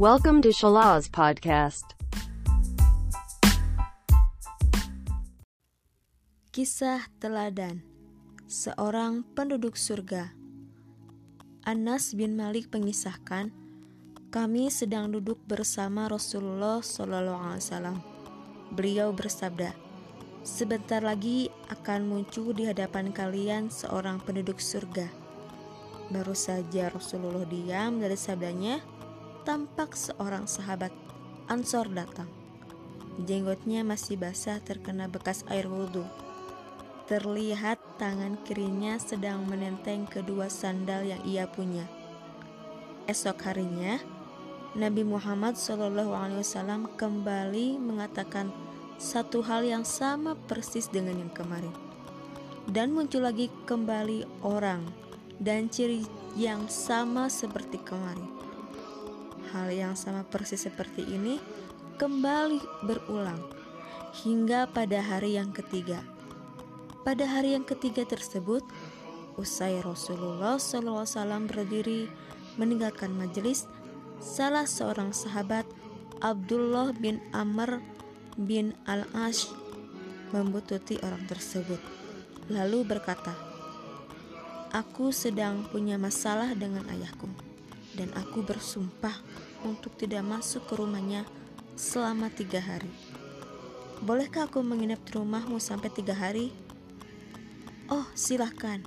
Welcome 0.00 0.40
to 0.48 0.50
Shalaz 0.56 1.12
Podcast. 1.12 1.92
Kisah 6.56 7.04
Teladan 7.20 7.84
Seorang 8.48 9.28
penduduk 9.36 9.76
surga 9.76 10.32
Anas 11.68 12.16
bin 12.16 12.32
Malik 12.32 12.72
mengisahkan, 12.72 13.52
kami 14.32 14.72
sedang 14.72 15.12
duduk 15.12 15.36
bersama 15.44 16.08
Rasulullah 16.08 16.80
SAW. 16.80 18.00
Beliau 18.72 19.12
bersabda, 19.12 19.76
sebentar 20.40 21.04
lagi 21.04 21.52
akan 21.68 22.08
muncul 22.08 22.56
di 22.56 22.64
hadapan 22.64 23.12
kalian 23.12 23.68
seorang 23.68 24.16
penduduk 24.24 24.64
surga. 24.64 25.12
Baru 26.08 26.32
saja 26.32 26.88
Rasulullah 26.88 27.44
diam 27.44 28.00
dari 28.00 28.16
sabdanya, 28.16 28.80
tampak 29.44 29.96
seorang 29.96 30.44
sahabat 30.44 30.92
Ansor 31.50 31.90
datang. 31.90 32.30
Jenggotnya 33.26 33.82
masih 33.82 34.14
basah 34.14 34.62
terkena 34.62 35.10
bekas 35.10 35.42
air 35.50 35.66
wudhu. 35.66 36.06
Terlihat 37.10 37.82
tangan 37.98 38.38
kirinya 38.46 38.94
sedang 39.02 39.42
menenteng 39.50 40.06
kedua 40.06 40.46
sandal 40.46 41.02
yang 41.02 41.18
ia 41.26 41.50
punya. 41.50 41.90
Esok 43.10 43.50
harinya, 43.50 43.98
Nabi 44.78 45.02
Muhammad 45.02 45.58
SAW 45.58 46.86
kembali 46.94 47.82
mengatakan 47.82 48.54
satu 48.94 49.42
hal 49.42 49.66
yang 49.66 49.82
sama 49.82 50.38
persis 50.46 50.86
dengan 50.86 51.18
yang 51.18 51.34
kemarin. 51.34 51.74
Dan 52.70 52.94
muncul 52.94 53.26
lagi 53.26 53.50
kembali 53.66 54.46
orang 54.46 54.86
dan 55.42 55.66
ciri 55.66 56.06
yang 56.38 56.70
sama 56.70 57.26
seperti 57.26 57.82
kemarin. 57.82 58.39
Hal 59.50 59.74
yang 59.74 59.98
sama 59.98 60.22
persis 60.22 60.62
seperti 60.62 61.02
ini 61.02 61.42
kembali 61.98 62.86
berulang 62.86 63.42
hingga 64.22 64.70
pada 64.70 65.02
hari 65.02 65.34
yang 65.38 65.50
ketiga. 65.50 66.02
Pada 67.02 67.24
hari 67.26 67.56
yang 67.58 67.66
ketiga 67.66 68.04
tersebut, 68.06 68.62
usai 69.40 69.80
Rasulullah 69.80 70.60
SAW 70.60 71.48
berdiri 71.48 72.06
meninggalkan 72.60 73.16
majelis, 73.16 73.64
salah 74.20 74.68
seorang 74.68 75.16
sahabat 75.16 75.64
Abdullah 76.20 76.92
bin 76.92 77.24
Amr 77.32 77.80
bin 78.36 78.76
Al-Ash 78.84 79.48
membututi 80.30 81.00
orang 81.00 81.24
tersebut, 81.26 81.80
lalu 82.52 82.84
berkata, 82.84 83.32
Aku 84.70 85.10
sedang 85.10 85.66
punya 85.66 85.98
masalah 85.98 86.54
dengan 86.54 86.86
ayahku, 86.86 87.26
dan 87.94 88.10
aku 88.14 88.42
bersumpah 88.44 89.14
untuk 89.66 89.94
tidak 89.98 90.22
masuk 90.26 90.66
ke 90.66 90.74
rumahnya 90.78 91.26
selama 91.74 92.28
tiga 92.30 92.60
hari. 92.60 92.90
Bolehkah 94.00 94.48
aku 94.48 94.64
menginap 94.64 95.04
di 95.04 95.12
rumahmu 95.16 95.60
sampai 95.60 95.92
tiga 95.92 96.16
hari? 96.16 96.52
Oh, 97.92 98.06
silahkan. 98.16 98.80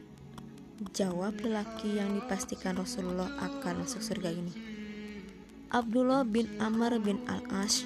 Jawab 0.96 1.38
lelaki 1.44 2.02
yang 2.02 2.18
dipastikan 2.18 2.76
Rasulullah 2.76 3.30
akan 3.40 3.86
masuk 3.86 4.02
surga 4.02 4.34
ini. 4.34 4.54
Abdullah 5.70 6.26
bin 6.26 6.50
Amr 6.62 6.98
bin 7.02 7.22
Al-Ash 7.30 7.86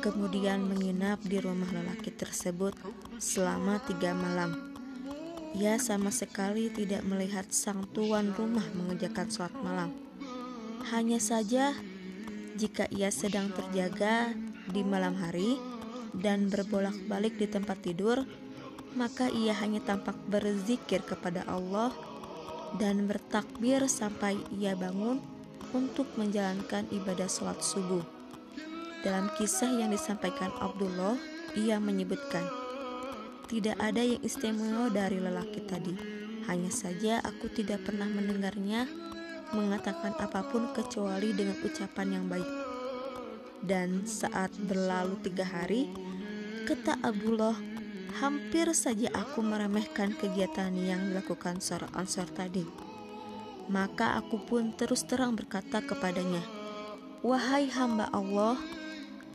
kemudian 0.00 0.64
menginap 0.64 1.20
di 1.22 1.36
rumah 1.38 1.68
lelaki 1.68 2.10
tersebut 2.10 2.72
selama 3.20 3.78
tiga 3.84 4.16
malam. 4.16 4.70
Ia 5.54 5.76
sama 5.82 6.14
sekali 6.14 6.70
tidak 6.70 7.02
melihat 7.02 7.50
sang 7.50 7.84
tuan 7.90 8.30
rumah 8.38 8.64
mengerjakan 8.72 9.26
sholat 9.28 9.54
malam. 9.58 9.90
Hanya 10.90 11.22
saja 11.22 11.70
jika 12.58 12.90
ia 12.90 13.14
sedang 13.14 13.54
terjaga 13.54 14.34
di 14.66 14.82
malam 14.82 15.14
hari 15.14 15.54
dan 16.10 16.50
berbolak-balik 16.50 17.38
di 17.38 17.46
tempat 17.46 17.78
tidur, 17.78 18.26
maka 18.98 19.30
ia 19.30 19.54
hanya 19.62 19.78
tampak 19.86 20.18
berzikir 20.26 21.06
kepada 21.06 21.46
Allah 21.46 21.94
dan 22.74 23.06
bertakbir 23.06 23.86
sampai 23.86 24.34
ia 24.50 24.74
bangun 24.74 25.22
untuk 25.70 26.10
menjalankan 26.18 26.90
ibadah 26.90 27.30
sholat 27.30 27.62
subuh. 27.62 28.02
Dalam 29.06 29.30
kisah 29.38 29.70
yang 29.70 29.94
disampaikan 29.94 30.50
Abdullah, 30.58 31.14
ia 31.54 31.78
menyebutkan, 31.78 32.42
"Tidak 33.46 33.78
ada 33.78 34.02
yang 34.02 34.18
istimewa 34.26 34.90
dari 34.90 35.22
lelaki 35.22 35.62
tadi. 35.70 35.94
Hanya 36.50 36.74
saja 36.74 37.22
aku 37.22 37.46
tidak 37.46 37.86
pernah 37.86 38.10
mendengarnya 38.10 38.90
mengatakan 39.52 40.14
apa 40.18 40.42
pun 40.46 40.70
kecuali 40.74 41.34
dengan 41.34 41.56
ucapan 41.62 42.08
yang 42.20 42.26
baik." 42.26 42.50
Dan 43.60 44.08
saat 44.08 44.56
berlalu 44.56 45.20
tiga 45.20 45.44
hari, 45.44 45.92
kata 46.64 46.96
Abdullah, 47.04 47.56
hampir 48.20 48.72
saja 48.72 49.12
aku 49.12 49.44
meremehkan 49.44 50.16
kegiatan 50.16 50.72
yang 50.74 51.12
dilakukan 51.12 51.60
seorang 51.60 51.92
ansor 51.92 52.26
tadi. 52.32 52.64
Maka 53.70 54.18
aku 54.18 54.42
pun 54.42 54.74
terus 54.74 55.06
terang 55.06 55.36
berkata 55.36 55.78
kepadanya, 55.84 56.42
Wahai 57.20 57.68
hamba 57.68 58.08
Allah, 58.16 58.56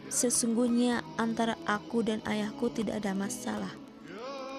sesungguhnya 0.09 1.05
antara 1.21 1.53
aku 1.69 2.01
dan 2.01 2.19
ayahku 2.25 2.73
tidak 2.73 2.99
ada 2.99 3.13
masalah. 3.13 3.71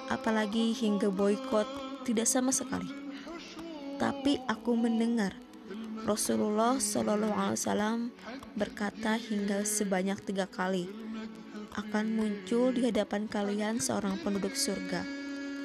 Apalagi 0.06 0.70
hingga 0.72 1.10
boykot 1.10 1.66
tidak 2.06 2.30
sama 2.30 2.54
sekali. 2.54 2.86
Tapi 3.98 4.38
aku 4.46 4.78
mendengar 4.78 5.34
Rasulullah 6.06 6.78
SAW 6.78 8.14
berkata 8.54 9.18
hingga 9.18 9.66
sebanyak 9.66 10.22
tiga 10.22 10.46
kali, 10.46 10.86
akan 11.74 12.14
muncul 12.14 12.70
di 12.70 12.86
hadapan 12.86 13.26
kalian 13.26 13.82
seorang 13.82 14.14
penduduk 14.22 14.54
surga. 14.54 15.02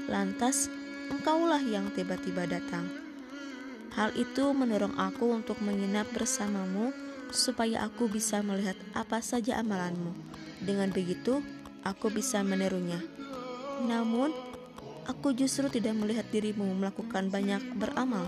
Lantas, 0.09 0.66
engkaulah 1.13 1.62
yang 1.62 1.94
tiba-tiba 1.94 2.50
datang. 2.50 2.90
Hal 3.94 4.18
itu 4.18 4.50
mendorong 4.50 4.97
aku 4.97 5.29
untuk 5.29 5.62
menginap 5.62 6.09
bersamamu 6.09 6.90
supaya 7.29 7.85
aku 7.85 8.09
bisa 8.09 8.41
melihat 8.41 8.73
apa 8.97 9.22
saja 9.22 9.62
amalanmu. 9.62 10.09
Dengan 10.58 10.90
begitu, 10.90 11.46
aku 11.85 12.09
bisa 12.09 12.41
menirunya. 12.41 12.97
Namun, 13.85 14.34
aku 15.06 15.38
justru 15.38 15.69
tidak 15.69 15.94
melihat 16.02 16.25
dirimu 16.34 16.66
melakukan 16.81 17.29
banyak 17.29 17.62
beramal. 17.78 18.25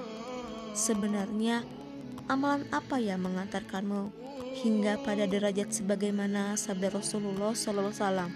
Sebenarnya, 0.78 1.66
amalan 2.32 2.66
apa 2.72 2.98
yang 2.98 3.22
mengantarkanmu 3.22 4.14
hingga 4.64 5.02
pada 5.02 5.26
derajat 5.28 5.74
sebagaimana 5.74 6.56
sabda 6.56 6.94
Rasulullah 6.94 7.52
SAW 7.52 8.32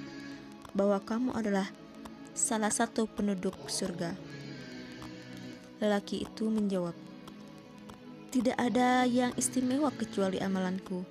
bahwa 0.76 1.00
kamu 1.02 1.34
adalah 1.34 1.70
salah 2.38 2.70
satu 2.70 3.10
penduduk 3.10 3.58
surga. 3.66 4.14
Lelaki 5.82 6.26
itu 6.26 6.50
menjawab, 6.50 6.94
"Tidak 8.34 8.58
ada 8.58 9.06
yang 9.06 9.34
istimewa 9.38 9.94
kecuali 9.94 10.38
amalanku 10.42 11.02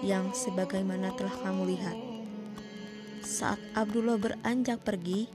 yang 0.00 0.32
sebagaimana 0.32 1.12
telah 1.16 1.36
kamu 1.40 1.62
lihat." 1.76 1.96
Saat 3.20 3.60
Abdullah 3.76 4.16
beranjak 4.16 4.80
pergi, 4.80 5.28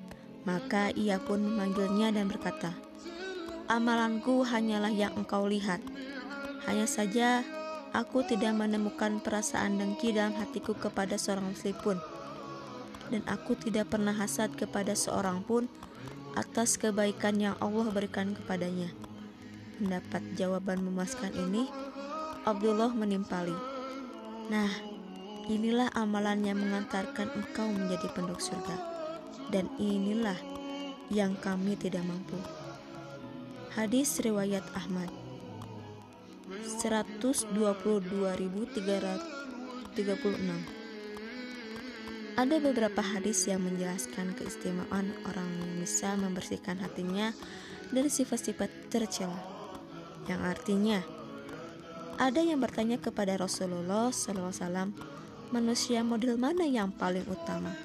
maka 0.45 0.89
ia 0.93 1.21
pun 1.21 1.41
memanggilnya 1.41 2.13
dan 2.13 2.29
berkata, 2.29 2.73
"Amalanku 3.69 4.45
hanyalah 4.45 4.93
yang 4.93 5.13
engkau 5.17 5.45
lihat. 5.49 5.81
Hanya 6.65 6.89
saja 6.89 7.45
Aku 7.95 8.27
tidak 8.27 8.51
menemukan 8.59 9.23
perasaan 9.23 9.79
dengki 9.79 10.11
dalam 10.11 10.35
hatiku 10.35 10.75
kepada 10.75 11.15
seorang 11.15 11.55
muslim 11.55 11.79
pun. 11.79 11.97
Dan 13.07 13.23
aku 13.23 13.55
tidak 13.55 13.87
pernah 13.87 14.11
hasad 14.11 14.51
kepada 14.51 14.91
seorang 14.99 15.39
pun 15.47 15.71
atas 16.35 16.75
kebaikan 16.75 17.39
yang 17.39 17.55
Allah 17.63 17.87
berikan 17.95 18.35
kepadanya. 18.35 18.91
Mendapat 19.79 20.19
jawaban 20.35 20.83
memuaskan 20.83 21.31
ini, 21.39 21.71
Abdullah 22.43 22.91
menimpali. 22.91 23.55
Nah, 24.51 24.75
inilah 25.47 25.87
amalan 25.95 26.43
yang 26.43 26.59
mengantarkan 26.59 27.31
engkau 27.31 27.71
menjadi 27.71 28.11
penduduk 28.11 28.43
surga. 28.43 28.75
Dan 29.55 29.71
inilah 29.79 30.35
yang 31.07 31.39
kami 31.39 31.79
tidak 31.79 32.03
mampu. 32.03 32.35
Hadis 33.71 34.19
riwayat 34.19 34.67
Ahmad 34.75 35.24
122.336 36.63 37.99
Ada 42.35 42.55
beberapa 42.59 43.01
hadis 43.03 43.47
yang 43.47 43.63
menjelaskan 43.63 44.35
keistimewaan 44.39 45.11
orang 45.27 45.49
yang 45.59 45.71
bisa 45.79 46.15
membersihkan 46.15 46.79
hatinya 46.79 47.35
dari 47.91 48.07
sifat-sifat 48.11 48.91
tercela. 48.91 49.39
Yang 50.25 50.41
artinya, 50.41 50.99
ada 52.15 52.39
yang 52.39 52.63
bertanya 52.63 52.95
kepada 52.95 53.35
Rasulullah 53.35 54.11
SAW, 54.11 54.95
manusia 55.51 55.99
model 55.99 56.39
mana 56.39 56.63
yang 56.63 56.91
paling 56.95 57.27
utama? 57.27 57.75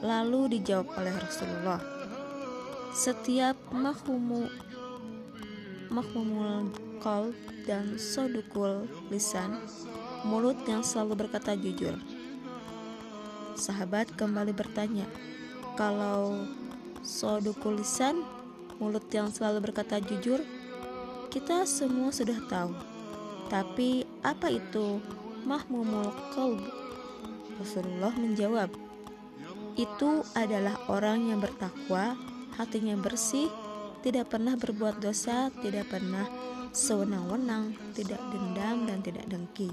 Lalu 0.00 0.60
dijawab 0.60 0.92
oleh 0.96 1.14
Rasulullah, 1.16 1.80
setiap 2.96 3.56
mahmumu 3.72 4.48
mahmumul 5.92 6.72
qalb 7.06 7.38
dan 7.70 7.94
sodukul 8.02 8.90
lisan 9.14 9.62
mulut 10.26 10.58
yang 10.66 10.82
selalu 10.82 11.22
berkata 11.22 11.54
jujur. 11.54 11.94
Sahabat 13.54 14.10
kembali 14.18 14.50
bertanya, 14.50 15.06
kalau 15.78 16.34
sodukul 17.06 17.78
lisan, 17.78 18.26
mulut 18.82 19.06
yang 19.14 19.30
selalu 19.30 19.70
berkata 19.70 20.02
jujur, 20.02 20.42
kita 21.30 21.62
semua 21.62 22.10
sudah 22.10 22.42
tahu. 22.50 22.74
Tapi 23.46 24.02
apa 24.26 24.50
itu 24.50 24.98
mahmumul 25.46 26.10
qalb? 26.34 26.58
Rasulullah 27.62 28.18
menjawab, 28.18 28.74
itu 29.78 30.26
adalah 30.34 30.74
orang 30.90 31.30
yang 31.30 31.38
bertakwa, 31.38 32.18
hatinya 32.58 32.98
bersih, 32.98 33.46
tidak 34.02 34.26
pernah 34.34 34.58
berbuat 34.58 34.98
dosa, 34.98 35.54
tidak 35.62 35.86
pernah 35.86 36.26
sewenang-wenang, 36.76 37.72
tidak 37.96 38.20
dendam 38.28 38.84
dan 38.84 39.00
tidak 39.00 39.24
dengki. 39.32 39.72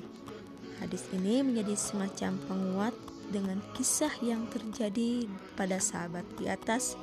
Hadis 0.80 1.04
ini 1.12 1.44
menjadi 1.44 1.76
semacam 1.76 2.40
penguat 2.48 2.96
dengan 3.28 3.60
kisah 3.76 4.16
yang 4.24 4.48
terjadi 4.48 5.28
pada 5.60 5.84
sahabat 5.84 6.24
di 6.40 6.48
atas 6.48 6.96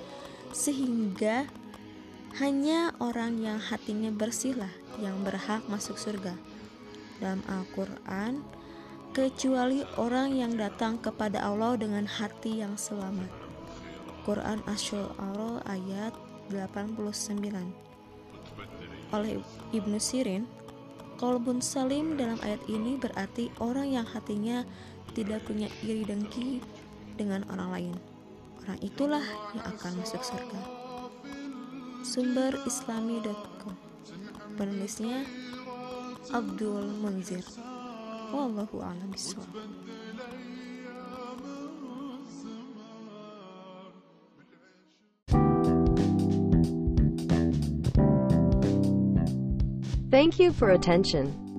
sehingga 0.56 1.44
hanya 2.40 2.96
orang 2.96 3.44
yang 3.44 3.60
hatinya 3.60 4.08
bersihlah 4.08 4.72
yang 4.96 5.20
berhak 5.20 5.60
masuk 5.68 6.00
surga. 6.00 6.32
Dalam 7.20 7.44
Al-Qur'an 7.44 8.40
kecuali 9.12 9.84
orang 10.00 10.32
yang 10.32 10.56
datang 10.56 10.96
kepada 10.96 11.44
Allah 11.44 11.76
dengan 11.76 12.08
hati 12.08 12.64
yang 12.64 12.80
selamat. 12.80 13.28
Quran 14.24 14.64
Asy-Syu'ara 14.64 15.60
ayat 15.68 16.14
89. 16.48 17.89
Oleh 19.10 19.42
Ibnu 19.74 19.98
Sirin, 19.98 20.46
Kolbun 21.20 21.60
salim 21.60 22.16
dalam 22.16 22.40
ayat 22.40 22.64
ini 22.64 22.96
berarti 22.96 23.52
orang 23.60 23.92
yang 23.92 24.08
hatinya 24.08 24.64
tidak 25.12 25.44
punya 25.44 25.68
iri 25.84 26.06
dengki 26.06 26.64
dengan 27.20 27.44
orang 27.52 27.68
lain. 27.76 27.94
Orang 28.64 28.80
itulah 28.80 29.24
yang 29.52 29.64
akan 29.68 30.00
masuk 30.00 30.24
surga. 30.24 30.60
Sumber 32.00 32.56
islami.com 32.64 33.76
Penulisnya 34.56 35.28
Abdul 36.32 36.88
Munzir. 37.04 37.44
Wallahu 38.32 38.80
a'lam 38.80 39.12
bishawab. 39.12 39.52
Thank 50.10 50.40
you 50.40 50.52
for 50.52 50.70
attention. 50.70 51.49